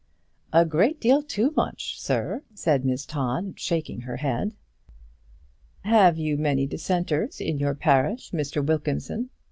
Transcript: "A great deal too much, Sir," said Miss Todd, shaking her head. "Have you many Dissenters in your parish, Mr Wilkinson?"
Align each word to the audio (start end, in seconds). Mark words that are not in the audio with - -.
"A 0.51 0.65
great 0.65 0.99
deal 0.99 1.21
too 1.21 1.53
much, 1.55 2.01
Sir," 2.01 2.41
said 2.55 2.83
Miss 2.83 3.05
Todd, 3.05 3.59
shaking 3.59 4.01
her 4.01 4.15
head. 4.17 4.55
"Have 5.83 6.17
you 6.17 6.37
many 6.37 6.65
Dissenters 6.65 7.39
in 7.39 7.59
your 7.59 7.75
parish, 7.75 8.31
Mr 8.31 8.65
Wilkinson?" 8.65 9.29